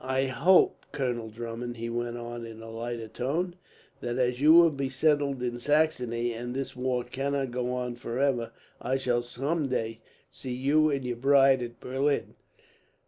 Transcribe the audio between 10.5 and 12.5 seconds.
you and your bride at Berlin.